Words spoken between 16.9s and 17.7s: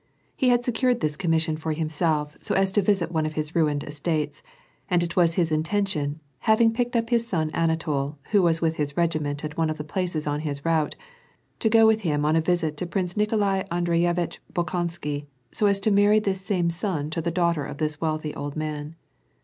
to the daughter